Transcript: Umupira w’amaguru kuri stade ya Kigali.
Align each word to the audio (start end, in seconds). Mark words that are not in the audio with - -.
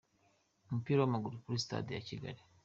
Umupira 0.67 0.99
w’amaguru 1.01 1.35
kuri 1.43 1.63
stade 1.65 1.91
ya 1.93 2.05
Kigali. 2.09 2.41